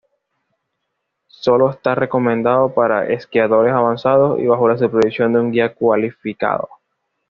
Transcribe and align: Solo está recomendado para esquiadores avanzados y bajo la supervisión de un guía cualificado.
Solo 1.27 1.69
está 1.69 1.93
recomendado 1.93 2.73
para 2.73 3.07
esquiadores 3.09 3.71
avanzados 3.71 4.39
y 4.39 4.47
bajo 4.47 4.67
la 4.67 4.75
supervisión 4.75 5.31
de 5.33 5.39
un 5.39 5.51
guía 5.51 5.75
cualificado. 5.75 6.67